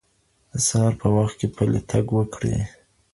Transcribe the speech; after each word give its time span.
د 0.51 0.53
سهار 0.67 0.93
په 1.01 1.07
وخت 1.15 1.35
کي 1.39 1.47
پلی 1.55 1.81
تګ 1.91 2.05
وکړئ. 2.17 2.57